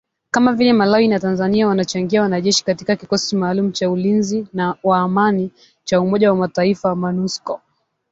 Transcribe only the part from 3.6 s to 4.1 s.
cha